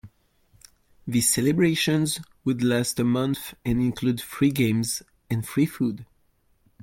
[1.05, 6.07] The celebrations would last a month and include free games and free food.